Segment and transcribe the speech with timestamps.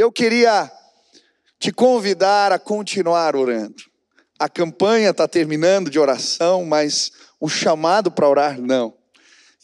[0.00, 0.70] Eu queria
[1.58, 3.82] te convidar a continuar orando.
[4.38, 8.94] A campanha está terminando de oração, mas o chamado para orar não.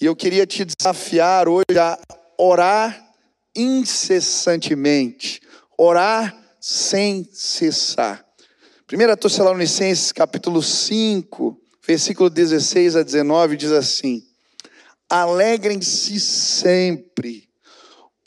[0.00, 1.96] E eu queria te desafiar hoje a
[2.36, 3.14] orar
[3.54, 5.40] incessantemente,
[5.78, 8.26] orar sem cessar.
[8.92, 11.56] 1 Tessalonicenses capítulo 5,
[11.86, 14.20] versículo 16 a 19 diz assim:
[15.08, 17.48] Alegrem-se sempre,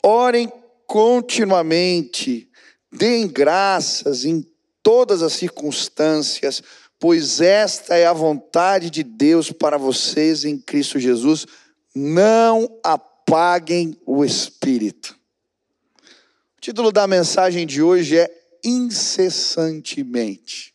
[0.02, 0.50] orem
[0.88, 2.50] continuamente,
[2.90, 4.44] deem graças em
[4.82, 6.62] todas as circunstâncias,
[6.98, 11.46] pois esta é a vontade de Deus para vocês em Cristo Jesus.
[11.94, 15.14] Não apaguem o espírito.
[16.56, 18.30] O título da mensagem de hoje é
[18.64, 20.74] incessantemente.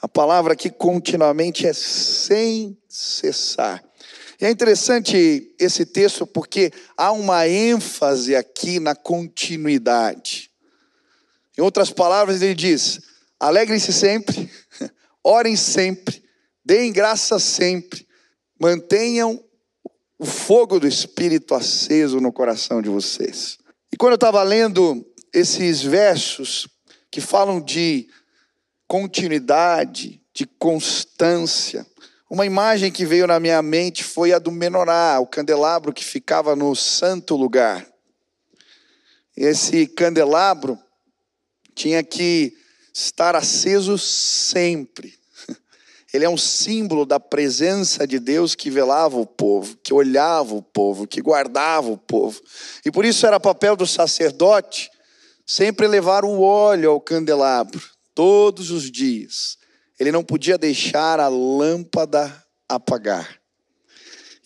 [0.00, 3.84] A palavra aqui continuamente é sem cessar.
[4.42, 10.50] E é interessante esse texto porque há uma ênfase aqui na continuidade.
[11.56, 13.00] Em outras palavras, ele diz:
[13.38, 14.50] alegrem-se sempre,
[15.22, 16.24] orem sempre,
[16.64, 18.04] deem graça sempre,
[18.58, 19.40] mantenham
[20.18, 23.58] o fogo do Espírito aceso no coração de vocês.
[23.92, 26.66] E quando eu estava lendo esses versos
[27.12, 28.08] que falam de
[28.88, 31.86] continuidade, de constância,
[32.32, 36.56] uma imagem que veio na minha mente foi a do menorá, o candelabro que ficava
[36.56, 37.86] no santo lugar.
[39.36, 40.78] Esse candelabro
[41.74, 42.56] tinha que
[42.94, 45.12] estar aceso sempre.
[46.10, 50.62] Ele é um símbolo da presença de Deus que velava o povo, que olhava o
[50.62, 52.40] povo, que guardava o povo.
[52.82, 54.90] E por isso era papel do sacerdote
[55.44, 57.82] sempre levar o óleo ao candelabro,
[58.14, 59.60] todos os dias
[59.98, 63.38] ele não podia deixar a lâmpada apagar.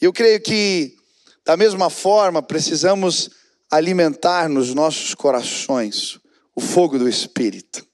[0.01, 0.97] E eu creio que,
[1.45, 3.31] da mesma forma, precisamos
[3.71, 6.19] alimentar nos nossos corações
[6.55, 7.87] o fogo do Espírito.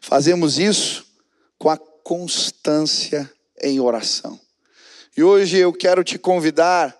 [0.00, 1.06] Fazemos isso
[1.58, 4.40] com a constância em oração.
[5.16, 6.96] E hoje eu quero te convidar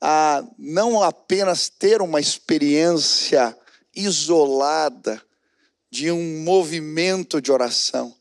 [0.00, 3.56] a não apenas ter uma experiência
[3.94, 5.22] isolada
[5.90, 8.11] de um movimento de oração,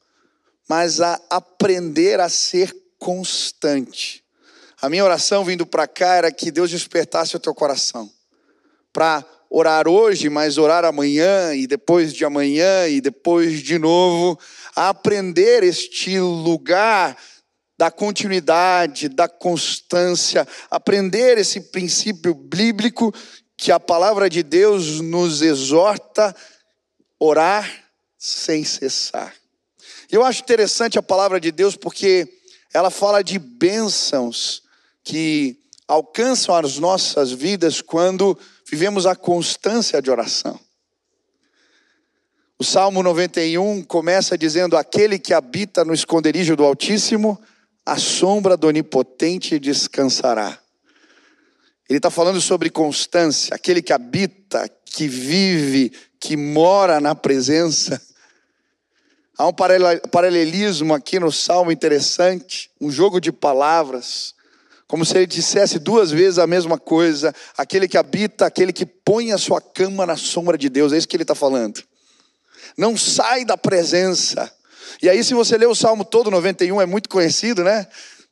[0.72, 4.24] mas a aprender a ser constante.
[4.82, 8.10] A minha oração vindo para cá era que Deus despertasse o teu coração
[8.94, 14.40] para orar hoje, mas orar amanhã e depois de amanhã e depois de novo,
[14.74, 17.18] a aprender este lugar
[17.78, 23.14] da continuidade, da constância, aprender esse princípio bíblico
[23.58, 26.34] que a palavra de Deus nos exorta
[27.20, 27.70] orar
[28.18, 29.41] sem cessar.
[30.12, 32.28] Eu acho interessante a palavra de Deus porque
[32.74, 34.62] ela fala de bênçãos
[35.06, 35.58] que
[35.88, 38.38] alcançam as nossas vidas quando
[38.70, 40.60] vivemos a constância de oração.
[42.60, 47.42] O Salmo 91 começa dizendo: Aquele que habita no esconderijo do Altíssimo,
[47.86, 50.60] a sombra do Onipotente descansará.
[51.90, 55.90] Ele está falando sobre constância, aquele que habita, que vive,
[56.20, 58.02] que mora na presença
[59.38, 59.54] Há um
[60.12, 64.36] paralelismo aqui no salmo interessante, um jogo de palavras,
[64.88, 69.32] como se ele dissesse duas vezes a mesma coisa: aquele que habita, aquele que põe
[69.32, 71.82] a sua cama na sombra de Deus, é isso que ele está falando.
[72.78, 74.52] Não sai da presença.
[75.02, 77.88] E aí, se você ler o salmo todo, 91, é muito conhecido, né?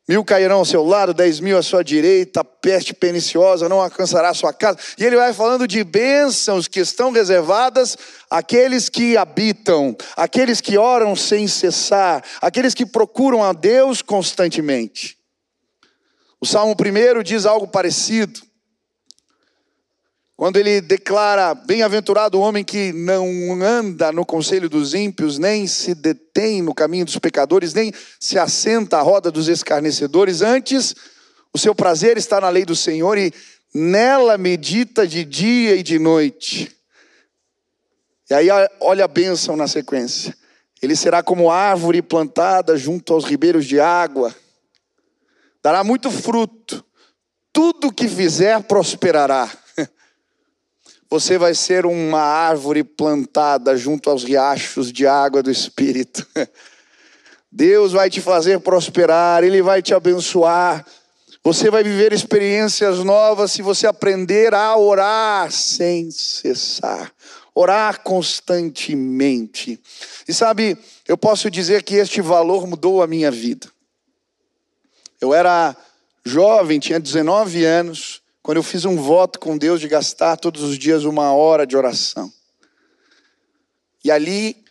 [0.10, 4.34] Mil cairão ao seu lado, dez mil à sua direita, peste perniciosa não alcançará a
[4.34, 4.80] sua casa.
[4.98, 7.96] E ele vai falando de bênçãos que estão reservadas
[8.28, 15.16] àqueles que habitam, àqueles que oram sem cessar, àqueles que procuram a Deus constantemente.
[16.42, 18.42] O Salmo 1 diz algo parecido.
[20.40, 25.94] Quando ele declara: Bem-aventurado o homem que não anda no conselho dos ímpios, nem se
[25.94, 30.96] detém no caminho dos pecadores, nem se assenta à roda dos escarnecedores, antes
[31.54, 33.34] o seu prazer está na lei do Senhor e
[33.76, 36.74] nela medita de dia e de noite.
[38.30, 38.48] E aí
[38.80, 40.34] olha a bênção na sequência.
[40.82, 44.34] Ele será como árvore plantada junto aos ribeiros de água,
[45.62, 46.82] dará muito fruto,
[47.52, 49.52] tudo que fizer prosperará
[51.10, 56.26] você vai ser uma árvore plantada junto aos riachos de água do Espírito.
[57.52, 60.86] Deus vai te fazer prosperar, Ele vai te abençoar.
[61.44, 67.12] Você vai viver experiências novas se você aprender a orar sem cessar,
[67.56, 69.80] orar constantemente.
[70.28, 70.78] E sabe,
[71.08, 73.68] eu posso dizer que este valor mudou a minha vida.
[75.20, 75.76] Eu era
[76.24, 80.78] jovem, tinha 19 anos, quando eu fiz um voto com Deus de gastar todos os
[80.78, 82.32] dias uma hora de oração.
[84.04, 84.64] E ali,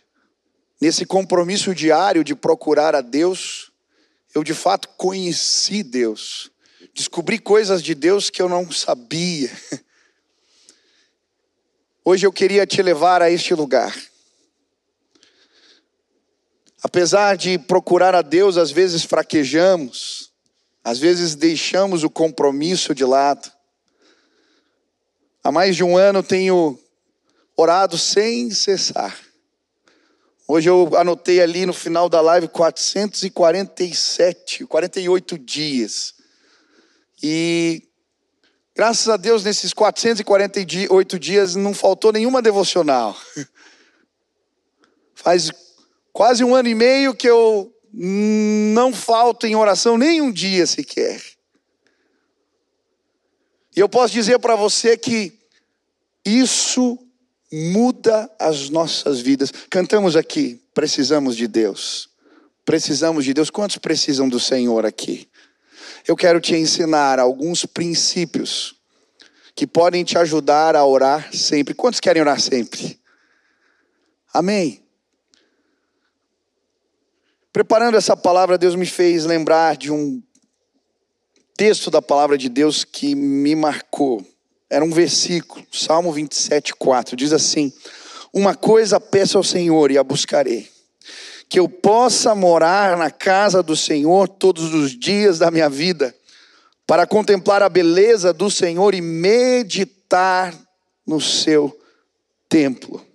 [0.81, 3.71] nesse compromisso diário de procurar a Deus,
[4.33, 6.51] eu de fato conheci Deus.
[6.93, 9.51] Descobri coisas de Deus que eu não sabia.
[12.03, 13.95] Hoje eu queria te levar a este lugar.
[16.81, 20.31] Apesar de procurar a Deus, às vezes fraquejamos,
[20.83, 23.51] às vezes deixamos o compromisso de lado.
[25.43, 26.77] Há mais de um ano tenho
[27.55, 29.17] orado sem cessar.
[30.47, 36.15] Hoje eu anotei ali no final da live 447, 48 dias.
[37.21, 37.83] E
[38.75, 43.15] graças a Deus nesses 448 dias não faltou nenhuma devocional.
[45.13, 45.51] Faz
[46.11, 51.21] quase um ano e meio que eu não falto em oração nem um dia sequer.
[53.75, 55.33] E eu posso dizer para você que
[56.25, 56.97] isso
[57.51, 59.51] muda as nossas vidas.
[59.69, 62.09] Cantamos aqui, precisamos de Deus.
[62.65, 63.49] Precisamos de Deus.
[63.49, 65.27] Quantos precisam do Senhor aqui?
[66.07, 68.75] Eu quero te ensinar alguns princípios
[69.55, 71.73] que podem te ajudar a orar sempre.
[71.73, 72.99] Quantos querem orar sempre?
[74.33, 74.83] Amém.
[77.51, 80.21] Preparando essa palavra, Deus me fez lembrar de um
[81.59, 84.25] texto da palavra de Deus que me marcou.
[84.69, 87.17] Era um versículo, Salmo 27, 4.
[87.17, 87.73] Diz assim:
[88.31, 90.71] Uma coisa peço ao Senhor e a buscarei,
[91.49, 96.15] que eu possa morar na casa do Senhor todos os dias da minha vida,
[96.87, 100.57] para contemplar a beleza do Senhor e meditar
[101.05, 101.77] no seu
[102.47, 103.05] templo.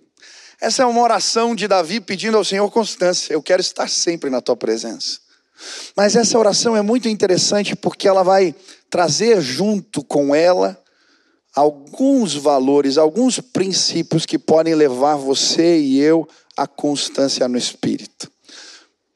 [0.61, 3.33] Essa é uma oração de Davi pedindo ao Senhor constância.
[3.33, 5.24] Eu quero estar sempre na tua presença.
[5.95, 8.53] Mas essa oração é muito interessante porque ela vai
[8.89, 10.81] trazer junto com ela
[11.55, 18.31] alguns valores, alguns princípios que podem levar você e eu à constância no espírito.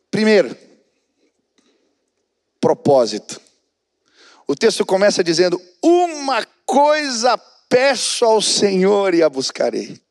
[0.10, 0.56] Primeiro,
[2.60, 3.40] propósito.
[4.48, 7.38] O texto começa dizendo: Uma coisa
[7.70, 10.02] peço ao Senhor e a buscarei.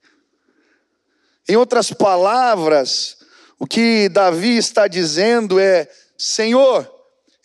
[1.49, 3.17] Em outras palavras,
[3.59, 6.93] o que Davi está dizendo é: Senhor,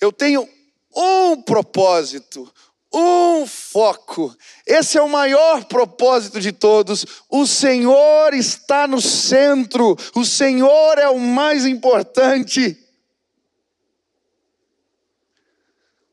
[0.01, 0.49] eu tenho
[0.95, 2.51] um propósito,
[2.91, 4.35] um foco.
[4.65, 7.05] Esse é o maior propósito de todos.
[7.29, 12.79] O Senhor está no centro, o Senhor é o mais importante.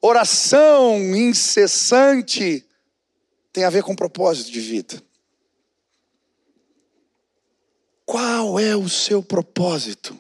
[0.03, 2.67] Oração incessante
[3.53, 5.03] tem a ver com propósito de vida.
[8.07, 10.19] Qual é o seu propósito?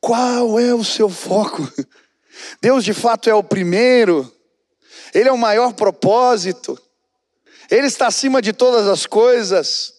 [0.00, 1.70] Qual é o seu foco?
[2.60, 4.32] Deus de fato é o primeiro
[5.14, 6.80] ele é o maior propósito,
[7.70, 9.94] Ele está acima de todas as coisas.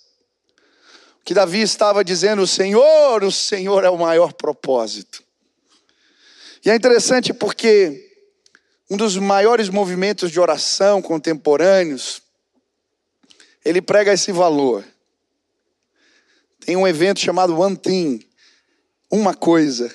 [1.21, 5.23] O que Davi estava dizendo, o Senhor, o Senhor é o maior propósito.
[6.65, 8.07] E é interessante porque
[8.89, 12.21] um dos maiores movimentos de oração contemporâneos,
[13.63, 14.83] ele prega esse valor.
[16.65, 18.27] Tem um evento chamado One Thing,
[19.11, 19.93] uma coisa.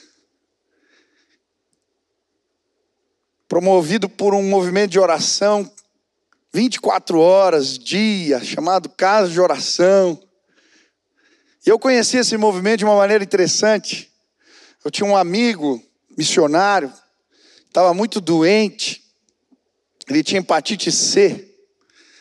[3.46, 5.70] promovido por um movimento de oração
[6.52, 10.20] 24 horas, dia, chamado Casa de Oração.
[11.66, 14.08] E eu conheci esse movimento de uma maneira interessante.
[14.84, 15.82] Eu tinha um amigo
[16.16, 16.92] missionário,
[17.66, 19.04] estava muito doente,
[20.08, 21.56] ele tinha hepatite C.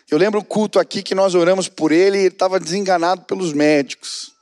[0.09, 3.53] Eu lembro o culto aqui que nós oramos por ele e ele estava desenganado pelos
[3.53, 4.32] médicos.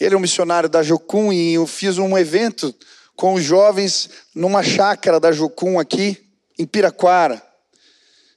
[0.00, 2.74] Ele é um missionário da Jocum e eu fiz um evento
[3.16, 6.16] com os jovens numa chácara da Jucum aqui,
[6.56, 7.42] em Piraquara.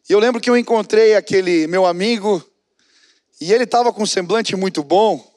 [0.10, 2.44] E eu lembro que eu encontrei aquele meu amigo
[3.40, 5.32] e ele estava com um semblante muito bom.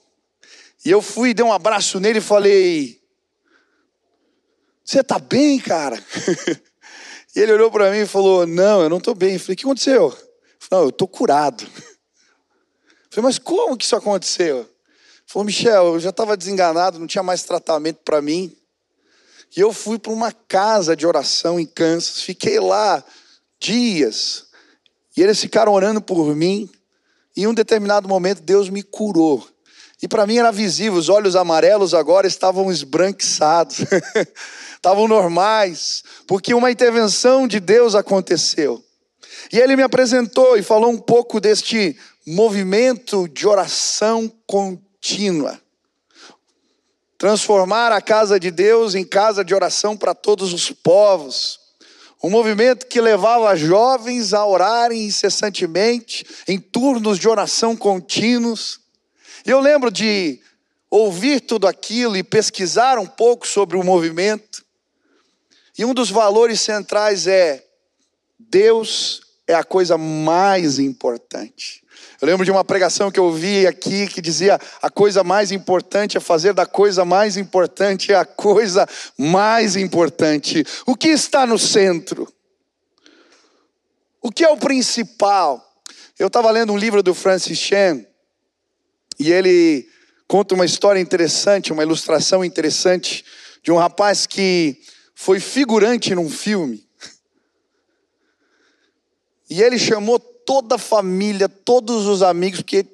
[0.84, 3.00] E eu fui, dei um abraço nele e falei:
[4.84, 5.96] Você está bem, cara?
[7.36, 9.34] e ele olhou para mim e falou: Não, eu não estou bem.
[9.34, 10.02] Eu falei: O que aconteceu?
[10.04, 11.64] Eu falei, não, eu estou curado.
[11.64, 14.68] Eu falei: Mas como que isso aconteceu?
[15.26, 18.54] Falou: Michel, eu já estava desenganado, não tinha mais tratamento para mim.
[19.56, 23.04] E eu fui para uma casa de oração em Kansas, fiquei lá
[23.60, 24.46] dias,
[25.16, 26.68] e eles ficaram orando por mim,
[27.36, 29.46] e em um determinado momento Deus me curou.
[30.02, 33.78] E para mim era visível, os olhos amarelos agora estavam esbranquiçados,
[34.74, 38.84] estavam normais, porque uma intervenção de Deus aconteceu.
[39.52, 44.83] E ele me apresentou e falou um pouco deste movimento de oração contínua
[47.18, 51.58] transformar a casa de Deus em casa de oração para todos os povos.
[52.22, 58.80] Um movimento que levava jovens a orarem incessantemente, em turnos de oração contínuos.
[59.44, 60.40] Eu lembro de
[60.90, 64.64] ouvir tudo aquilo e pesquisar um pouco sobre o movimento.
[65.78, 67.64] E um dos valores centrais é:
[68.38, 71.83] Deus é a coisa mais importante.
[72.24, 76.16] Eu lembro de uma pregação que eu ouvi aqui que dizia: a coisa mais importante
[76.16, 78.88] é fazer da coisa mais importante a coisa
[79.18, 80.64] mais importante.
[80.86, 82.26] O que está no centro?
[84.22, 85.62] O que é o principal?
[86.18, 88.02] Eu estava lendo um livro do Francis Chan
[89.20, 89.86] e ele
[90.26, 93.22] conta uma história interessante, uma ilustração interessante
[93.62, 94.80] de um rapaz que
[95.14, 96.88] foi figurante num filme.
[99.50, 102.86] E ele chamou toda a família, todos os amigos, porque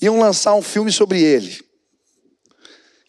[0.00, 1.64] iam lançar um filme sobre ele.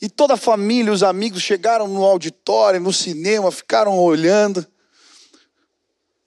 [0.01, 4.65] E toda a família, os amigos chegaram no auditório, no cinema, ficaram olhando.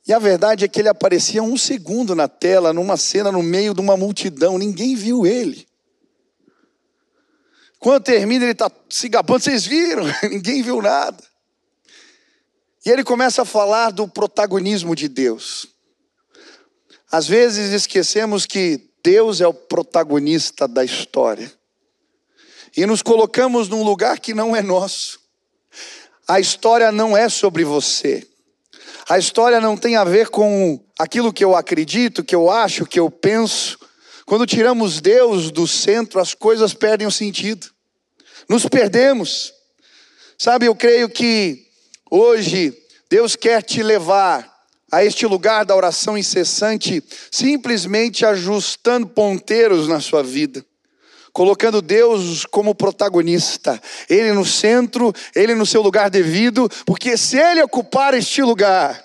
[0.07, 3.73] E a verdade é que ele aparecia um segundo na tela, numa cena no meio
[3.73, 5.69] de uma multidão, ninguém viu ele.
[7.79, 10.05] Quando termina, ele está se gabando, vocês viram?
[10.29, 11.23] ninguém viu nada.
[12.85, 15.69] E ele começa a falar do protagonismo de Deus.
[17.11, 21.53] Às vezes esquecemos que Deus é o protagonista da história.
[22.77, 25.19] E nos colocamos num lugar que não é nosso.
[26.29, 28.27] A história não é sobre você.
[29.09, 33.01] A história não tem a ver com aquilo que eu acredito, que eu acho, que
[33.01, 33.77] eu penso.
[34.25, 37.69] Quando tiramos Deus do centro, as coisas perdem o sentido.
[38.49, 39.53] Nos perdemos.
[40.39, 41.67] Sabe, eu creio que
[42.09, 42.73] hoje
[43.11, 44.50] Deus quer te levar
[44.91, 50.65] a este lugar da oração incessante, simplesmente ajustando ponteiros na sua vida,
[51.33, 57.63] colocando Deus como protagonista, Ele no centro, Ele no seu lugar devido, porque se Ele
[57.63, 59.05] ocupar este lugar,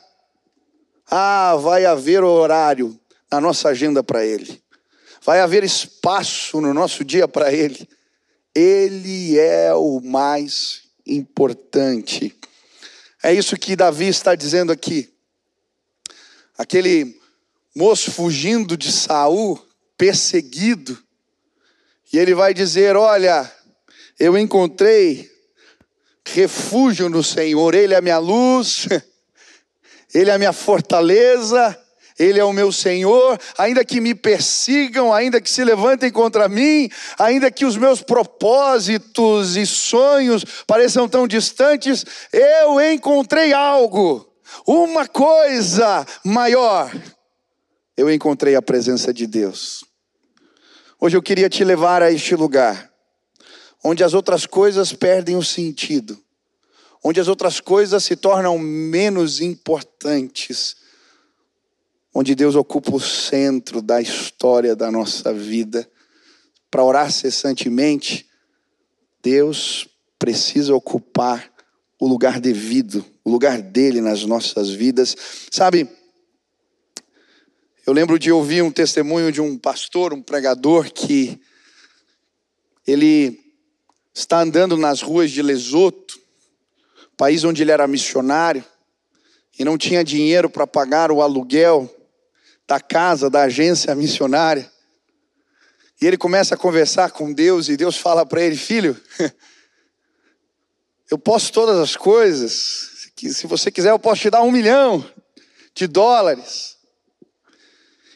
[1.09, 2.99] ah, vai haver horário
[3.31, 4.59] na nossa agenda para Ele,
[5.21, 7.87] vai haver espaço no nosso dia para Ele,
[8.55, 12.35] Ele é o mais importante.
[13.21, 15.14] É isso que Davi está dizendo aqui
[16.57, 17.19] aquele
[17.75, 19.59] moço fugindo de Saul,
[19.97, 20.97] perseguido,
[22.11, 23.51] e ele vai dizer: Olha,
[24.19, 25.29] eu encontrei
[26.25, 28.87] refúgio no Senhor, Ele é a minha luz,
[30.13, 31.77] Ele é a minha fortaleza,
[32.17, 36.89] Ele é o meu Senhor, ainda que me persigam, ainda que se levantem contra mim,
[37.19, 44.25] ainda que os meus propósitos e sonhos pareçam tão distantes, eu encontrei algo
[44.65, 46.91] uma coisa maior.
[47.97, 49.83] Eu encontrei a presença de Deus.
[50.99, 52.91] Hoje eu queria te levar a este lugar,
[53.83, 56.17] onde as outras coisas perdem o sentido,
[57.03, 60.75] onde as outras coisas se tornam menos importantes,
[62.13, 65.89] onde Deus ocupa o centro da história da nossa vida.
[66.71, 68.27] Para orar cessantemente,
[69.21, 71.54] Deus precisa ocupar
[71.99, 75.15] o lugar devido o lugar dele nas nossas vidas.
[75.51, 75.89] Sabe,
[77.85, 81.39] eu lembro de ouvir um testemunho de um pastor, um pregador, que
[82.85, 83.39] ele
[84.13, 86.19] está andando nas ruas de Lesoto,
[87.17, 88.63] país onde ele era missionário,
[89.57, 91.89] e não tinha dinheiro para pagar o aluguel
[92.67, 94.69] da casa, da agência missionária.
[96.01, 98.99] E ele começa a conversar com Deus, e Deus fala para ele: Filho,
[101.09, 105.05] eu posso todas as coisas, que se você quiser eu posso te dar um milhão
[105.73, 106.77] de dólares.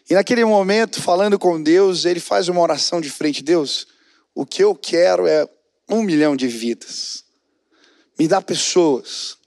[0.10, 3.88] E naquele momento, falando com Deus, ele faz uma oração de frente: Deus,
[4.34, 5.48] o que eu quero é
[5.88, 7.24] um milhão de vidas.
[8.18, 9.38] Me dá pessoas.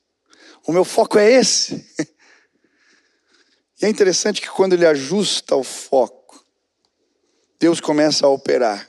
[0.64, 1.84] O meu foco é esse.
[3.80, 6.46] E é interessante que quando ele ajusta o foco,
[7.58, 8.88] Deus começa a operar.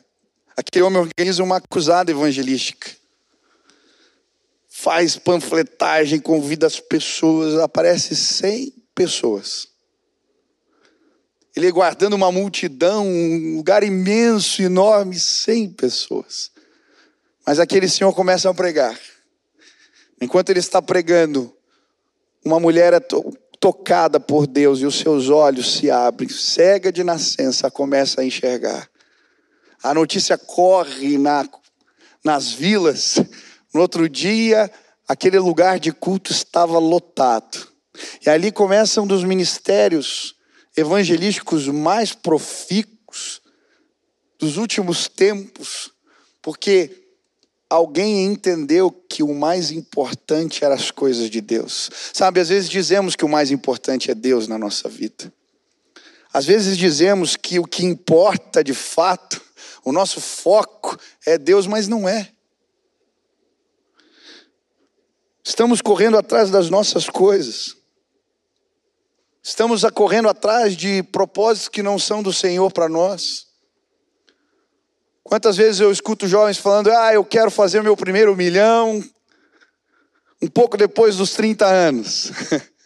[0.55, 2.91] Aquele homem organiza uma acusada evangelística
[4.83, 9.69] faz panfletagem, convida as pessoas, aparece 100 pessoas.
[11.55, 16.51] Ele guardando uma multidão, um lugar imenso, enorme, 100 pessoas.
[17.45, 18.99] Mas aquele senhor começa a pregar.
[20.19, 21.55] Enquanto ele está pregando,
[22.43, 27.01] uma mulher é to tocada por Deus e os seus olhos se abrem, cega de
[27.01, 28.89] nascença, começa a enxergar.
[29.81, 31.47] A notícia corre na,
[32.25, 33.23] nas vilas
[33.73, 34.71] no outro dia,
[35.07, 37.67] aquele lugar de culto estava lotado.
[38.25, 40.35] E ali começa um dos ministérios
[40.75, 43.41] evangelísticos mais profícuos
[44.39, 45.91] dos últimos tempos,
[46.41, 47.03] porque
[47.69, 51.89] alguém entendeu que o mais importante eram as coisas de Deus.
[52.13, 55.31] Sabe, às vezes dizemos que o mais importante é Deus na nossa vida.
[56.33, 59.41] Às vezes dizemos que o que importa de fato
[59.83, 62.29] o nosso foco é Deus, mas não é.
[65.43, 67.75] Estamos correndo atrás das nossas coisas.
[69.41, 73.47] Estamos correndo atrás de propósitos que não são do Senhor para nós.
[75.21, 79.03] Quantas vezes eu escuto jovens falando: Ah, eu quero fazer meu primeiro milhão
[80.41, 82.31] um pouco depois dos 30 anos.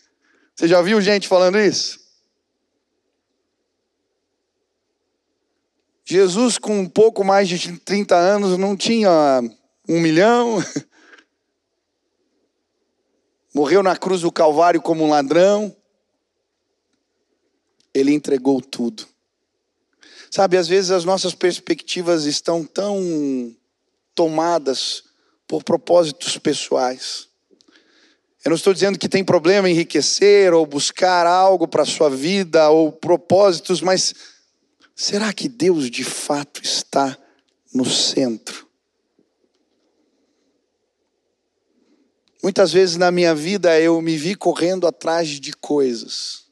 [0.55, 1.99] Você já viu gente falando isso?
[6.03, 9.41] Jesus, com um pouco mais de 30 anos, não tinha
[9.87, 10.57] um milhão.
[13.57, 15.75] Morreu na cruz do Calvário como um ladrão.
[17.93, 19.07] Ele entregou tudo.
[20.29, 23.55] Sabe, às vezes as nossas perspectivas estão tão
[24.13, 25.03] tomadas
[25.47, 27.27] por propósitos pessoais.
[28.45, 32.69] Eu não estou dizendo que tem problema enriquecer ou buscar algo para a sua vida
[32.69, 34.13] ou propósitos, mas
[34.99, 37.15] Será que Deus de fato está
[37.71, 38.66] no centro?
[42.47, 46.45] Muitas vezes na minha vida eu me vi correndo atrás de coisas.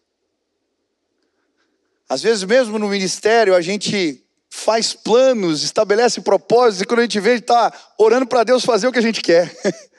[2.10, 7.18] Às vezes, mesmo no ministério, a gente faz planos, estabelece propósitos, e quando a gente
[7.22, 9.56] vê, está orando para Deus fazer o que a gente quer.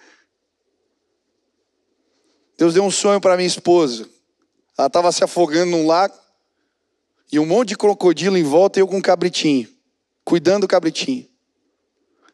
[2.59, 4.07] Deus deu um sonho para minha esposa.
[4.77, 6.15] Ela estava se afogando num lago.
[7.33, 9.67] E um monte de crocodilo em volta e eu com um cabritinho,
[10.23, 11.27] cuidando do cabritinho.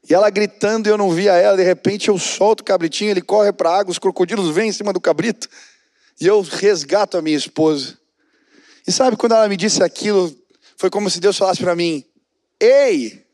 [0.09, 3.52] E ela gritando eu não via ela, de repente eu solto o cabritinho, ele corre
[3.52, 5.49] para a água, os crocodilos vêm em cima do cabrito,
[6.21, 7.99] e eu resgato a minha esposa.
[8.87, 10.37] E sabe quando ela me disse aquilo,
[10.76, 12.04] foi como se Deus falasse para mim:
[12.59, 13.25] Ei,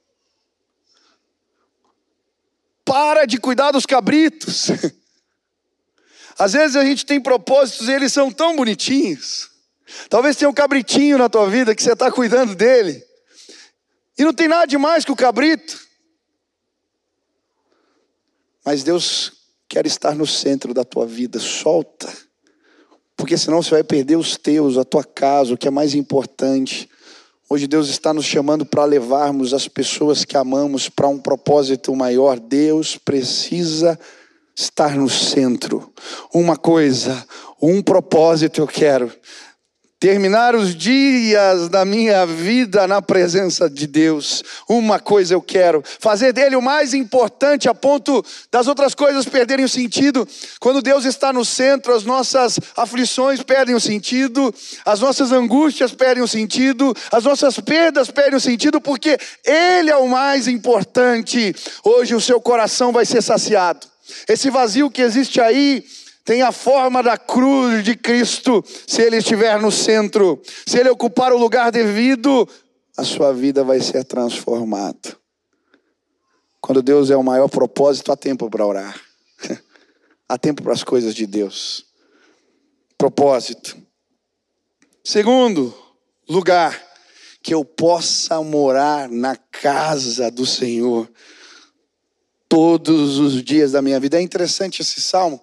[2.84, 4.68] para de cuidar dos cabritos.
[6.38, 9.50] Às vezes a gente tem propósitos e eles são tão bonitinhos.
[10.08, 13.02] Talvez tenha um cabritinho na tua vida que você está cuidando dele.
[14.16, 15.87] E não tem nada de mais que o cabrito.
[18.70, 19.32] Mas Deus
[19.66, 21.38] quer estar no centro da tua vida.
[21.38, 22.06] Solta.
[23.16, 26.86] Porque senão você vai perder os teus, a tua casa, o que é mais importante.
[27.48, 32.38] Hoje Deus está nos chamando para levarmos as pessoas que amamos para um propósito maior.
[32.38, 33.98] Deus precisa
[34.54, 35.90] estar no centro.
[36.34, 37.26] Uma coisa,
[37.62, 39.10] um propósito eu quero
[40.00, 44.44] terminar os dias da minha vida na presença de Deus.
[44.68, 49.64] Uma coisa eu quero, fazer dele o mais importante a ponto das outras coisas perderem
[49.64, 50.26] o sentido.
[50.60, 56.22] Quando Deus está no centro, as nossas aflições perdem o sentido, as nossas angústias perdem
[56.22, 61.54] o sentido, as nossas perdas perdem o sentido, porque ele é o mais importante.
[61.82, 63.86] Hoje o seu coração vai ser saciado.
[64.28, 65.84] Esse vazio que existe aí,
[66.28, 71.32] tem a forma da cruz de Cristo, se ele estiver no centro, se ele ocupar
[71.32, 72.46] o lugar devido,
[72.98, 75.16] a sua vida vai ser transformada.
[76.60, 79.00] Quando Deus é o maior propósito, há tempo para orar,
[80.28, 81.86] há tempo para as coisas de Deus.
[82.98, 83.74] Propósito.
[85.02, 85.74] Segundo
[86.28, 86.78] lugar,
[87.42, 91.10] que eu possa morar na casa do Senhor
[92.46, 94.18] todos os dias da minha vida.
[94.18, 95.40] É interessante esse salmo,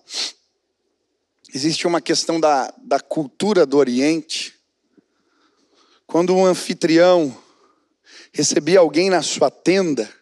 [1.56, 4.54] Existe uma questão da, da cultura do Oriente.
[6.06, 7.34] Quando um anfitrião
[8.34, 10.14] recebia alguém na sua tenda,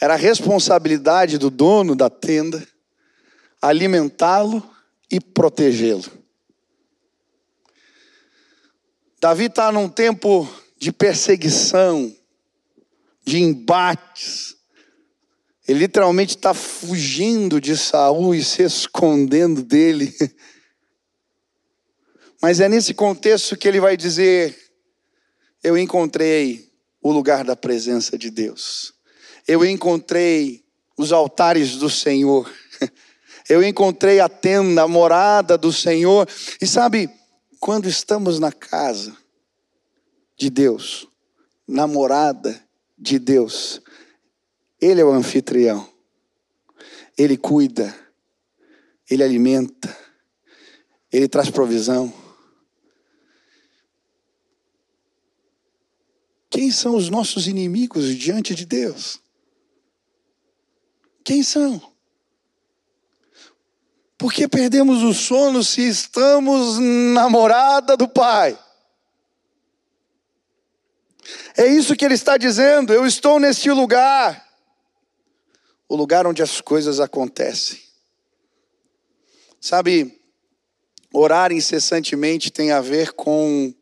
[0.00, 2.66] era responsabilidade do dono da tenda
[3.62, 4.60] alimentá-lo
[5.08, 6.10] e protegê-lo.
[9.20, 12.12] Davi está num tempo de perseguição,
[13.24, 14.56] de embates.
[15.68, 20.12] Ele literalmente está fugindo de Saul e se escondendo dele.
[22.40, 24.56] Mas é nesse contexto que ele vai dizer:
[25.62, 26.70] Eu encontrei
[27.02, 28.94] o lugar da presença de Deus,
[29.46, 30.64] eu encontrei
[30.98, 32.50] os altares do Senhor,
[33.48, 36.28] eu encontrei a tenda, a morada do Senhor.
[36.60, 37.10] E sabe,
[37.60, 39.16] quando estamos na casa
[40.36, 41.08] de Deus,
[41.66, 42.60] na morada
[42.98, 43.80] de Deus,
[44.80, 45.88] Ele é o anfitrião,
[47.16, 47.94] Ele cuida,
[49.10, 49.96] Ele alimenta,
[51.10, 52.25] Ele traz provisão.
[56.56, 59.20] Quem são os nossos inimigos diante de Deus?
[61.22, 61.92] Quem são?
[64.16, 68.58] Por que perdemos o sono se estamos na morada do Pai?
[71.58, 72.90] É isso que ele está dizendo.
[72.90, 74.48] Eu estou neste lugar,
[75.86, 77.78] o lugar onde as coisas acontecem.
[79.60, 80.18] Sabe,
[81.12, 83.74] orar incessantemente tem a ver com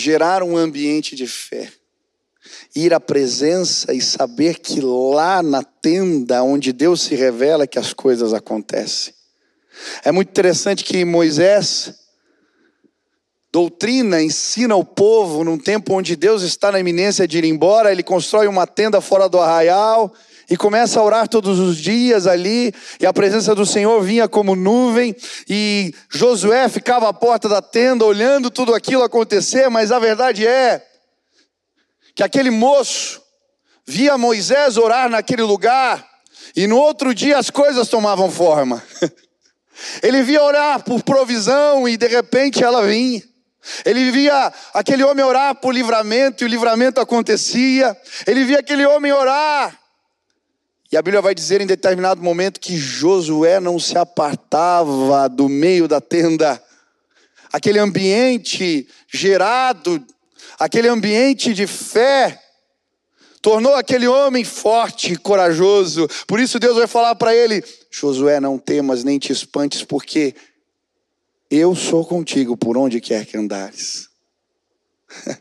[0.00, 1.70] gerar um ambiente de fé.
[2.74, 7.92] ir à presença e saber que lá na tenda onde Deus se revela que as
[7.92, 9.12] coisas acontecem.
[10.02, 11.94] É muito interessante que Moisés
[13.52, 18.02] doutrina, ensina o povo num tempo onde Deus está na iminência de ir embora, ele
[18.02, 20.12] constrói uma tenda fora do arraial
[20.50, 24.56] e começa a orar todos os dias ali, e a presença do Senhor vinha como
[24.56, 25.14] nuvem,
[25.48, 30.84] e Josué ficava à porta da tenda olhando tudo aquilo acontecer, mas a verdade é
[32.16, 33.22] que aquele moço
[33.86, 36.04] via Moisés orar naquele lugar,
[36.56, 38.82] e no outro dia as coisas tomavam forma.
[40.02, 43.22] Ele via orar por provisão e de repente ela vinha.
[43.84, 47.96] Ele via aquele homem orar por livramento e o livramento acontecia.
[48.26, 49.79] Ele via aquele homem orar.
[50.92, 55.86] E a Bíblia vai dizer em determinado momento que Josué não se apartava do meio
[55.86, 56.60] da tenda.
[57.52, 60.04] Aquele ambiente gerado,
[60.58, 62.42] aquele ambiente de fé,
[63.40, 66.08] tornou aquele homem forte e corajoso.
[66.26, 70.34] Por isso Deus vai falar para ele: Josué, não temas nem te espantes, porque
[71.48, 74.08] eu sou contigo por onde quer que andares.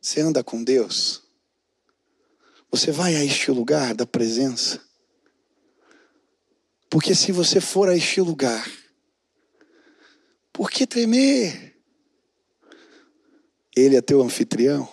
[0.00, 1.29] Você anda com Deus?
[2.70, 4.80] Você vai a este lugar da presença?
[6.88, 8.70] Porque se você for a este lugar,
[10.52, 11.76] por que temer?
[13.74, 14.88] Ele é teu anfitrião.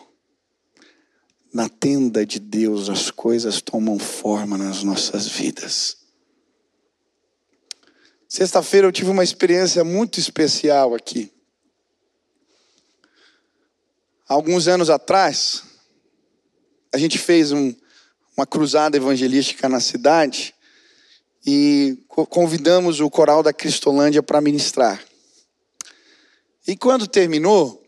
[1.54, 5.98] Na tenda de Deus as coisas tomam forma nas nossas vidas.
[8.28, 11.32] Sexta-feira eu tive uma experiência muito especial aqui.
[14.28, 15.63] Alguns anos atrás,
[16.93, 17.73] a gente fez um,
[18.36, 20.54] uma cruzada evangelística na cidade
[21.45, 25.02] e convidamos o coral da Cristolândia para ministrar.
[26.67, 27.84] E quando terminou,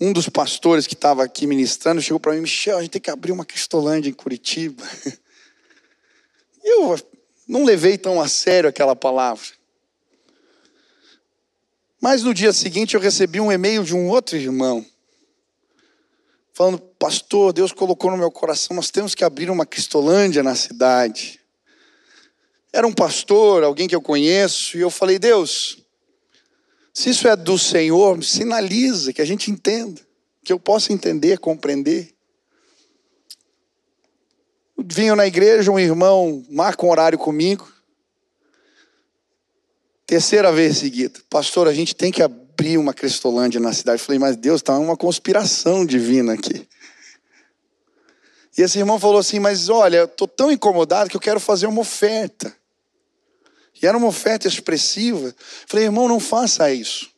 [0.00, 3.10] um dos pastores que estava aqui ministrando chegou para mim, Michel, a gente tem que
[3.10, 4.84] abrir uma Cristolândia em Curitiba.
[6.62, 6.98] Eu
[7.46, 9.46] não levei tão a sério aquela palavra.
[12.00, 14.84] Mas no dia seguinte eu recebi um e-mail de um outro irmão,
[16.52, 21.38] falando: Pastor, Deus colocou no meu coração, nós temos que abrir uma Cristolândia na cidade.
[22.72, 25.84] Era um pastor, alguém que eu conheço, e eu falei: Deus,
[26.94, 30.00] se isso é do Senhor, sinaliza, que a gente entenda,
[30.42, 32.14] que eu possa entender, compreender.
[34.82, 37.70] Vinham na igreja, um irmão marca um horário comigo.
[40.06, 44.00] Terceira vez seguida, pastor, a gente tem que abrir uma Cristolândia na cidade.
[44.00, 46.66] Eu falei, mas Deus, está uma conspiração divina aqui.
[48.56, 51.66] E esse irmão falou assim: Mas olha, eu estou tão incomodado que eu quero fazer
[51.66, 52.54] uma oferta.
[53.80, 55.28] E era uma oferta expressiva.
[55.28, 55.34] Eu
[55.66, 57.10] falei, irmão, não faça isso.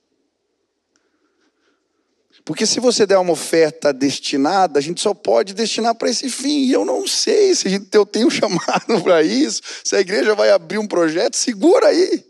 [2.44, 6.64] Porque se você der uma oferta destinada, a gente só pode destinar para esse fim.
[6.64, 10.78] E eu não sei se eu tenho chamado para isso, se a igreja vai abrir
[10.78, 12.24] um projeto, segura aí.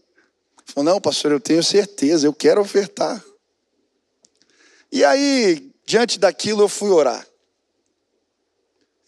[0.64, 3.22] Falou, não, pastor, eu tenho certeza, eu quero ofertar.
[4.90, 7.26] E aí, diante daquilo, eu fui orar.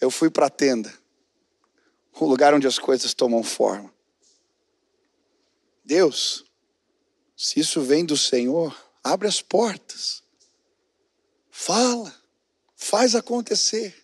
[0.00, 0.92] Eu fui para a tenda,
[2.18, 3.92] o lugar onde as coisas tomam forma.
[5.84, 6.44] Deus,
[7.37, 10.22] se isso vem do Senhor, abre as portas.
[11.50, 12.14] Fala,
[12.76, 13.94] faz acontecer.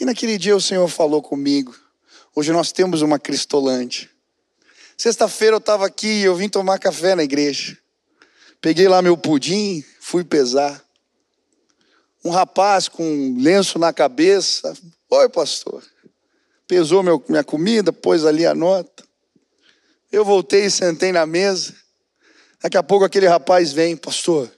[0.00, 1.78] E naquele dia o Senhor falou comigo.
[2.34, 4.10] Hoje nós temos uma Cristolândia.
[4.96, 7.78] Sexta-feira eu estava aqui e eu vim tomar café na igreja.
[8.60, 10.82] Peguei lá meu pudim, fui pesar.
[12.24, 14.72] Um rapaz com um lenço na cabeça.
[15.14, 15.82] Oi, pastor.
[16.66, 19.04] Pesou meu, minha comida, pôs ali a nota.
[20.10, 21.74] Eu voltei e sentei na mesa.
[22.62, 24.50] Daqui a pouco aquele rapaz vem, pastor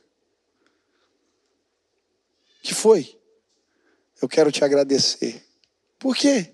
[2.64, 3.20] que foi?
[4.22, 5.44] Eu quero te agradecer.
[5.98, 6.50] Por quê?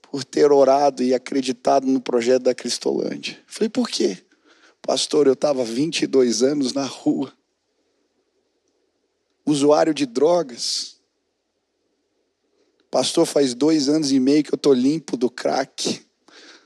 [0.00, 3.38] Por ter orado e acreditado no projeto da Cristolândia.
[3.46, 4.24] Falei, por quê?
[4.80, 7.30] Pastor, eu estava 22 anos na rua,
[9.44, 10.97] usuário de drogas.
[12.98, 16.04] Pastor, faz dois anos e meio que eu estou limpo do crack.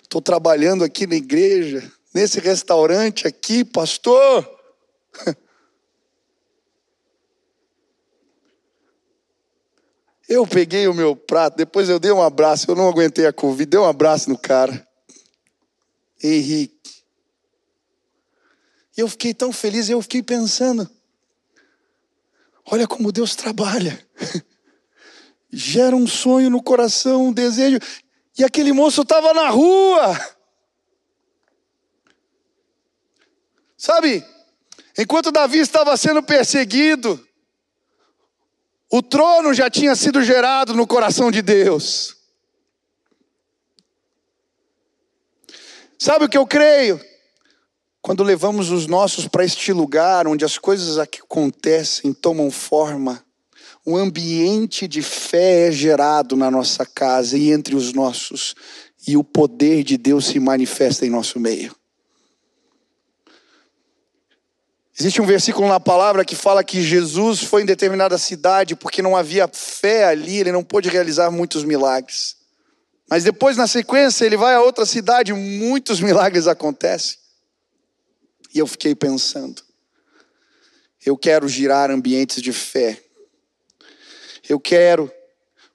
[0.02, 4.50] Estou trabalhando aqui na igreja, nesse restaurante aqui, pastor.
[10.26, 13.66] Eu peguei o meu prato, depois eu dei um abraço, eu não aguentei a Covid,
[13.66, 14.88] dei um abraço no cara.
[16.22, 17.04] Henrique.
[18.96, 20.90] E eu fiquei tão feliz, eu fiquei pensando,
[22.64, 24.02] olha como Deus trabalha.
[25.52, 27.78] Gera um sonho no coração, um desejo.
[28.38, 30.18] E aquele moço estava na rua.
[33.76, 34.24] Sabe,
[34.96, 37.20] enquanto Davi estava sendo perseguido,
[38.94, 42.14] O trono já tinha sido gerado no coração de Deus.
[45.98, 47.00] Sabe o que eu creio?
[48.02, 53.24] Quando levamos os nossos para este lugar onde as coisas aqui acontecem, tomam forma,
[53.86, 58.54] um ambiente de fé é gerado na nossa casa e entre os nossos,
[59.06, 61.74] e o poder de Deus se manifesta em nosso meio.
[64.98, 69.16] Existe um versículo na palavra que fala que Jesus foi em determinada cidade porque não
[69.16, 72.36] havia fé ali, ele não pôde realizar muitos milagres.
[73.08, 77.18] Mas depois, na sequência, ele vai a outra cidade, muitos milagres acontecem.
[78.54, 79.62] E eu fiquei pensando,
[81.04, 83.02] eu quero girar ambientes de fé.
[84.48, 85.10] Eu quero,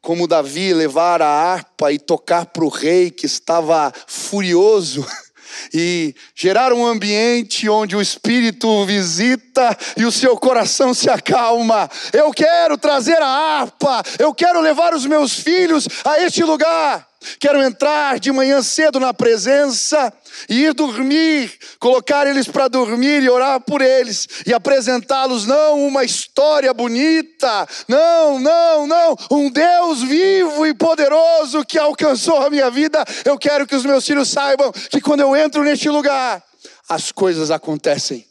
[0.01, 5.05] como Davi, levar a harpa e tocar para o rei que estava furioso
[5.73, 11.89] e gerar um ambiente onde o Espírito visita e o seu coração se acalma.
[12.11, 17.06] Eu quero trazer a harpa, eu quero levar os meus filhos a este lugar.
[17.39, 20.13] Quero entrar de manhã cedo na presença
[20.47, 26.03] e ir dormir, colocar eles para dormir e orar por eles e apresentá-los não uma
[26.03, 33.03] história bonita, não, não, não, um Deus vivo e poderoso que alcançou a minha vida.
[33.25, 36.43] Eu quero que os meus filhos saibam que quando eu entro neste lugar,
[36.87, 38.25] as coisas acontecem.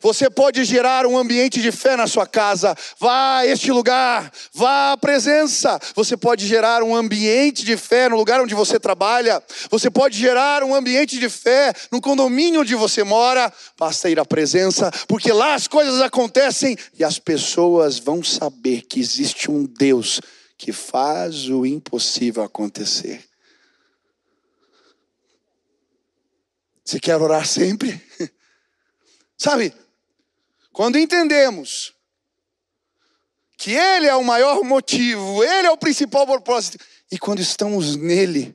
[0.00, 2.76] Você pode gerar um ambiente de fé na sua casa.
[2.98, 5.78] Vá a este lugar, vá à presença.
[5.94, 9.42] Você pode gerar um ambiente de fé no lugar onde você trabalha.
[9.70, 13.52] Você pode gerar um ambiente de fé no condomínio onde você mora.
[13.78, 19.00] Basta ir à presença, porque lá as coisas acontecem e as pessoas vão saber que
[19.00, 20.20] existe um Deus
[20.58, 23.22] que faz o impossível acontecer.
[26.84, 28.00] Você quer orar sempre?
[29.36, 29.74] Sabe,
[30.76, 31.94] quando entendemos
[33.56, 36.76] que Ele é o maior motivo, Ele é o principal propósito,
[37.10, 38.54] e quando estamos nele,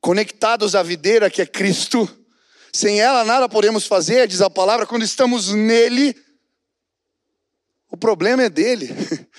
[0.00, 2.08] conectados à videira que é Cristo,
[2.74, 6.20] sem ela nada podemos fazer, diz a palavra, quando estamos nele,
[7.88, 8.88] o problema é dele.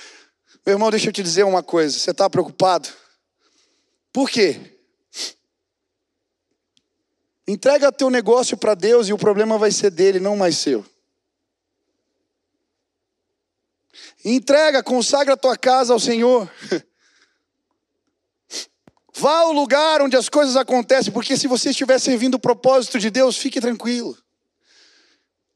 [0.65, 2.87] Meu irmão, deixa eu te dizer uma coisa: você está preocupado?
[4.13, 4.79] Por quê?
[7.45, 10.89] Entrega teu negócio para Deus e o problema vai ser dele, não mais seu.
[14.23, 16.49] Entrega, consagra a tua casa ao Senhor.
[19.13, 23.09] Vá ao lugar onde as coisas acontecem, porque se você estiver servindo o propósito de
[23.09, 24.17] Deus, fique tranquilo.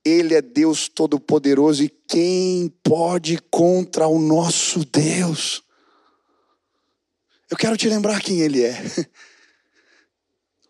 [0.04, 5.64] Ele é Deus Todo-Poderoso e quem pode contra o nosso Deus?
[7.50, 8.76] Eu quero te lembrar quem Ele é.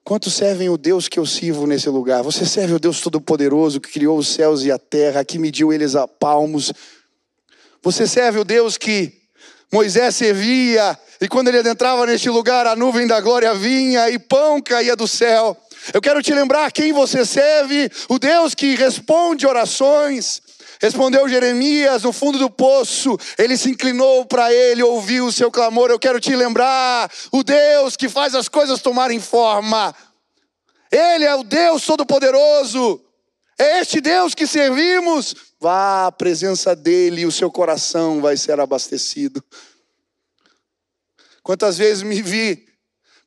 [0.05, 2.21] Quantos servem o Deus que eu sirvo nesse lugar?
[2.21, 5.95] Você serve o Deus Todo-Poderoso que criou os céus e a terra, que mediu eles
[5.95, 6.71] a palmos,
[7.85, 9.13] você serve o Deus que
[9.71, 14.59] Moisés servia, e quando ele adentrava neste lugar, a nuvem da glória vinha e pão
[14.59, 15.55] caía do céu.
[15.93, 20.41] Eu quero te lembrar quem você serve, o Deus que responde orações.
[20.81, 25.91] Respondeu Jeremias no fundo do poço, ele se inclinou para ele, ouviu o seu clamor.
[25.91, 29.93] Eu quero te lembrar, o Deus que faz as coisas tomarem forma.
[30.91, 33.04] Ele é o Deus Todo-Poderoso.
[33.57, 35.35] É este Deus que servimos.
[35.59, 39.43] Vá à presença dEle e o seu coração vai ser abastecido.
[41.41, 42.67] Quantas vezes me vi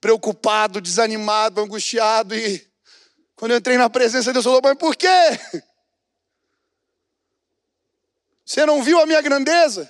[0.00, 2.68] preocupado, desanimado, angustiado e
[3.34, 5.06] quando eu entrei na presença de Deus, eu falou, mas por quê?
[8.44, 9.88] Você não viu a minha grandeza?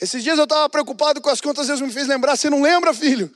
[0.00, 2.36] Esses dias eu estava preocupado com as contas, Deus me fez lembrar.
[2.36, 3.34] Você não lembra, filho?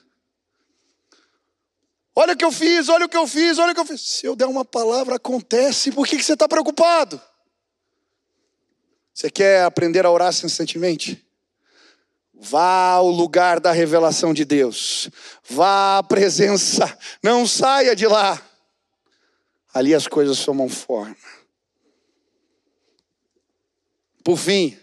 [2.18, 4.00] Olha o que eu fiz, olha o que eu fiz, olha o que eu fiz.
[4.00, 5.92] Se eu der uma palavra, acontece.
[5.92, 7.20] Por que, você está preocupado?
[9.12, 11.22] Você quer aprender a orar constantemente?
[12.32, 15.10] Vá ao lugar da revelação de Deus.
[15.44, 16.98] Vá à presença.
[17.22, 18.40] Não saia de lá.
[19.74, 21.16] Ali as coisas tomam forma.
[24.24, 24.76] Por fim,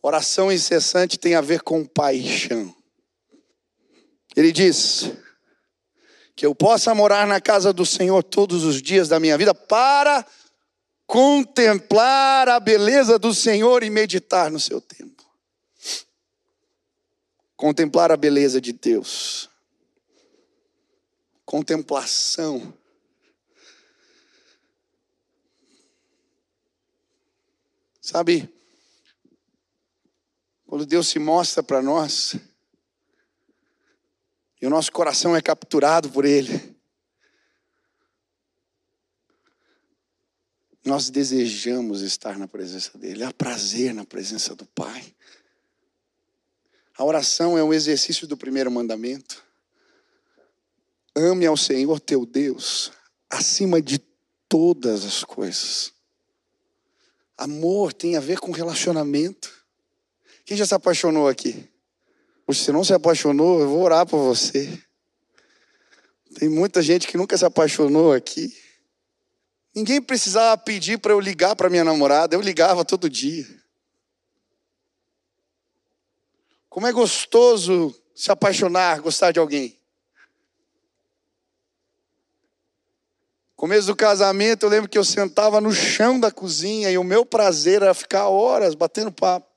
[0.00, 2.74] oração incessante tem a ver com paixão.
[4.34, 5.10] Ele diz:
[6.38, 10.24] que eu possa morar na casa do Senhor todos os dias da minha vida para
[11.04, 15.24] contemplar a beleza do Senhor e meditar no seu tempo.
[17.56, 19.50] Contemplar a beleza de Deus.
[21.44, 22.72] Contemplação.
[28.00, 28.48] Sabe,
[30.68, 32.36] quando Deus se mostra para nós,
[34.60, 36.76] e o nosso coração é capturado por Ele.
[40.84, 45.14] Nós desejamos estar na presença dEle, há prazer na presença do Pai.
[46.96, 49.44] A oração é um exercício do primeiro mandamento.
[51.14, 52.90] Ame ao Senhor teu Deus
[53.30, 53.98] acima de
[54.48, 55.92] todas as coisas.
[57.36, 59.64] Amor tem a ver com relacionamento.
[60.44, 61.68] Quem já se apaixonou aqui?
[62.50, 64.82] Se você não se apaixonou, eu vou orar por você.
[66.38, 68.56] Tem muita gente que nunca se apaixonou aqui.
[69.74, 73.46] Ninguém precisava pedir para eu ligar para minha namorada, eu ligava todo dia.
[76.70, 79.78] Como é gostoso se apaixonar, gostar de alguém.
[83.54, 87.26] Começo do casamento, eu lembro que eu sentava no chão da cozinha e o meu
[87.26, 89.47] prazer era ficar horas batendo papo.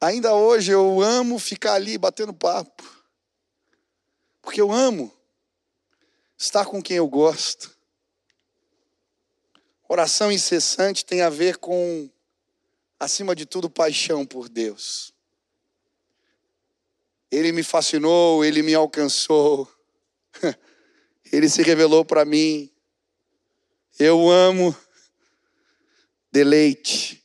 [0.00, 2.84] Ainda hoje eu amo ficar ali batendo papo.
[4.42, 5.12] Porque eu amo
[6.38, 7.76] estar com quem eu gosto.
[9.88, 12.10] Oração incessante tem a ver com,
[12.98, 15.14] acima de tudo, paixão por Deus.
[17.30, 19.70] Ele me fascinou, ele me alcançou.
[21.32, 22.70] Ele se revelou para mim.
[23.98, 24.76] Eu amo
[26.30, 27.15] deleite.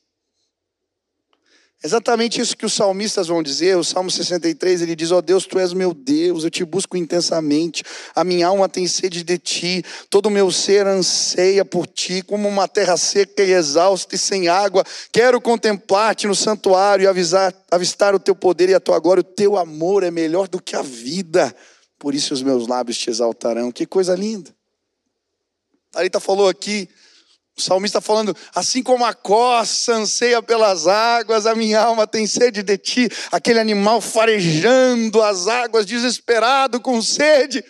[1.84, 3.76] Exatamente isso que os salmistas vão dizer.
[3.76, 6.96] O Salmo 63, ele diz: Ó oh Deus, tu és meu Deus, eu te busco
[6.96, 7.82] intensamente.
[8.14, 12.48] A minha alma tem sede de ti, todo o meu ser anseia por ti, como
[12.48, 14.84] uma terra seca e exausta e sem água.
[15.10, 19.20] Quero contemplar-te no santuário e avisar, avistar o teu poder e a tua glória.
[19.20, 21.54] O teu amor é melhor do que a vida
[22.02, 23.70] por isso os meus lábios te exaltarão.
[23.70, 24.52] Que coisa linda.
[25.94, 26.88] A Rita falou aqui,
[27.56, 32.62] o salmista falando, assim como a coça anseia pelas águas, a minha alma tem sede
[32.62, 37.64] de ti, aquele animal farejando as águas, desesperado, com sede.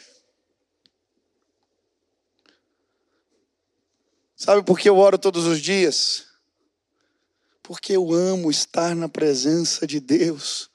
[4.37, 6.27] Sabe por que eu oro todos os dias?
[7.63, 10.73] Porque eu amo estar na presença de Deus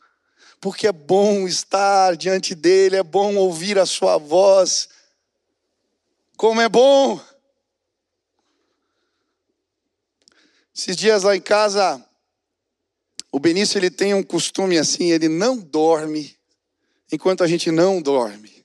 [0.59, 4.89] porque é bom estar diante dele, é bom ouvir a sua voz.
[6.35, 7.19] Como é bom!
[10.77, 12.05] Esses dias lá em casa,
[13.31, 16.37] o Benício ele tem um costume assim, ele não dorme
[17.11, 18.63] enquanto a gente não dorme.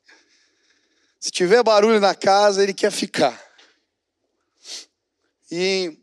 [1.18, 3.42] Se tiver barulho na casa, ele quer ficar.
[5.51, 5.96] E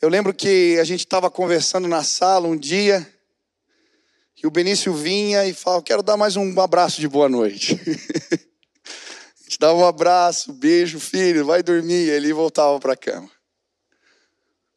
[0.00, 3.12] eu lembro que a gente estava conversando na sala um dia,
[4.36, 7.74] que o Benício vinha e falava: Quero dar mais um abraço de boa noite.
[7.74, 12.08] a gente dava um abraço, beijo, filho, vai dormir.
[12.08, 13.37] Ele voltava para a cama.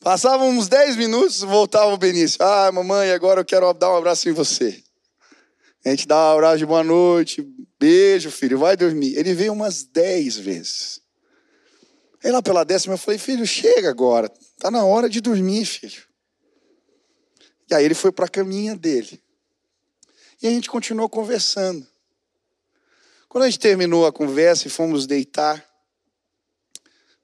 [0.02, 2.44] Passavam uns 10 minutos, voltava o Benício.
[2.44, 4.84] Ah, mamãe, agora eu quero dar um abraço em você.
[5.86, 7.48] A gente dava um abraço de boa noite,
[7.80, 9.16] beijo, filho, vai dormir.
[9.16, 11.02] Ele veio umas 10 vezes.
[12.24, 14.28] Aí lá pela décima eu falei, filho, chega agora.
[14.58, 16.02] Tá na hora de dormir, filho.
[17.70, 19.22] E aí ele foi para a caminha dele.
[20.42, 21.88] E a gente continuou conversando.
[23.30, 25.64] Quando a gente terminou a conversa e fomos deitar,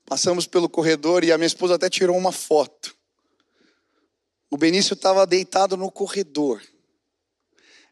[0.07, 2.95] passamos pelo corredor e a minha esposa até tirou uma foto.
[4.49, 6.63] O Benício estava deitado no corredor.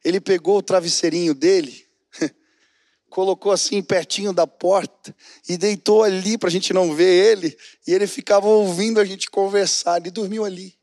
[0.04, 1.86] Ele pegou o travesseirinho dele,
[3.10, 5.14] colocou assim pertinho da porta
[5.50, 7.58] e deitou ali para a gente não ver ele.
[7.86, 10.00] E ele ficava ouvindo a gente conversar.
[10.00, 10.74] Ele dormiu ali.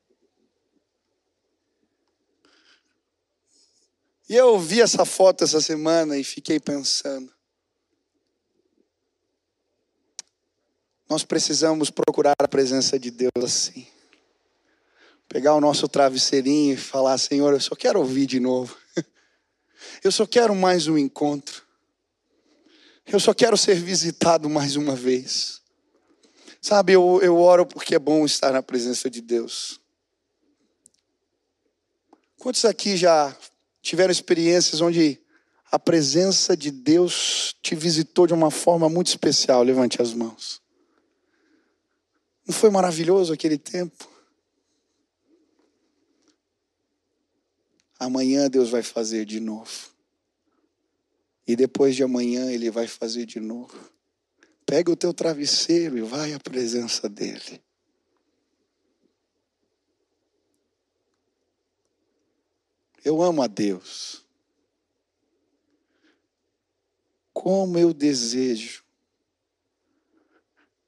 [4.28, 7.32] E eu vi essa foto essa semana e fiquei pensando.
[11.12, 13.86] Nós precisamos procurar a presença de Deus assim.
[15.28, 18.74] Pegar o nosso travesseirinho e falar: Senhor, eu só quero ouvir de novo.
[20.02, 21.62] Eu só quero mais um encontro.
[23.06, 25.60] Eu só quero ser visitado mais uma vez.
[26.62, 29.80] Sabe, eu, eu oro porque é bom estar na presença de Deus.
[32.38, 33.36] Quantos aqui já
[33.82, 35.20] tiveram experiências onde
[35.70, 39.62] a presença de Deus te visitou de uma forma muito especial?
[39.62, 40.62] Levante as mãos.
[42.46, 44.10] Não foi maravilhoso aquele tempo?
[47.98, 49.90] Amanhã Deus vai fazer de novo.
[51.46, 53.92] E depois de amanhã Ele vai fazer de novo.
[54.66, 57.62] Pega o teu travesseiro e vai à presença dEle.
[63.04, 64.24] Eu amo a Deus.
[67.32, 68.81] Como eu desejo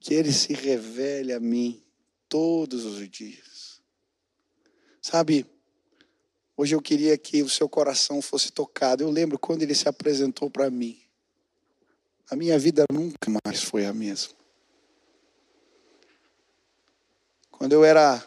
[0.04, 1.82] que Ele se revele a mim
[2.28, 3.80] todos os dias.
[5.00, 5.46] Sabe,
[6.54, 9.02] hoje eu queria que o seu coração fosse tocado.
[9.02, 11.00] Eu lembro quando Ele se apresentou para mim.
[12.30, 14.34] A minha vida nunca mais foi a mesma.
[17.50, 18.22] Quando eu era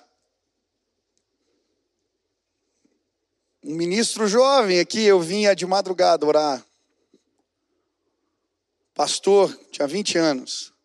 [3.64, 6.66] um ministro jovem aqui, eu vinha de madrugada orar.
[8.96, 10.76] Pastor, tinha 20 anos.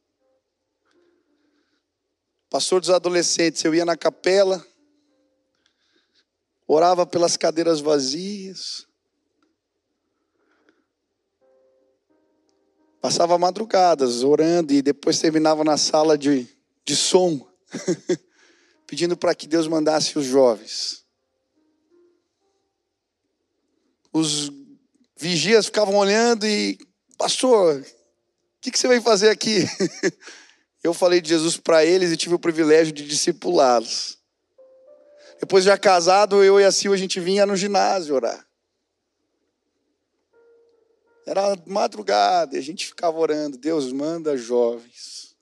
[2.52, 4.62] Pastor dos adolescentes, eu ia na capela,
[6.68, 8.86] orava pelas cadeiras vazias.
[13.00, 16.46] Passava madrugadas orando e depois terminava na sala de,
[16.84, 17.40] de som,
[18.86, 21.06] pedindo para que Deus mandasse os jovens.
[24.12, 24.52] Os
[25.16, 26.78] vigias ficavam olhando e,
[27.16, 27.84] pastor, o
[28.60, 29.64] que, que você vai fazer aqui?
[30.82, 34.18] Eu falei de Jesus para eles e tive o privilégio de discipulá-los.
[35.38, 38.46] Depois já casado, eu e a Sil, a gente vinha no ginásio orar.
[41.24, 43.56] Era madrugada e a gente ficava orando.
[43.56, 45.36] Deus manda jovens.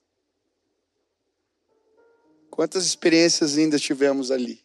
[2.49, 4.63] Quantas experiências lindas tivemos ali.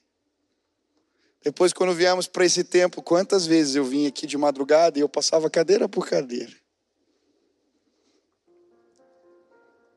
[1.42, 5.08] Depois, quando viemos para esse tempo, quantas vezes eu vim aqui de madrugada e eu
[5.08, 6.52] passava cadeira por cadeira.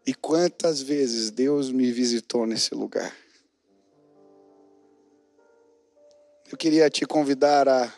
[0.05, 3.15] E quantas vezes Deus me visitou nesse lugar.
[6.51, 7.93] Eu queria te convidar a,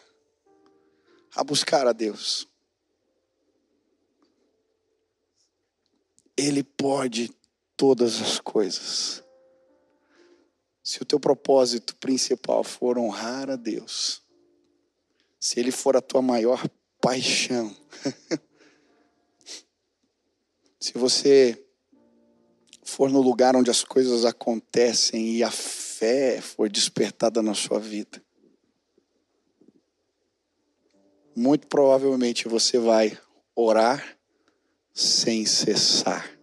[1.33, 2.47] a buscar a Deus.
[6.35, 7.33] Ele pode
[7.77, 9.23] todas as coisas.
[10.83, 14.21] Se o teu propósito principal for honrar a Deus,
[15.39, 16.67] se Ele for a tua maior
[16.99, 17.73] paixão,
[20.77, 21.70] se você
[22.91, 28.21] for no lugar onde as coisas acontecem e a fé for despertada na sua vida,
[31.33, 33.17] muito provavelmente você vai
[33.55, 34.17] orar
[34.93, 36.40] sem cessar.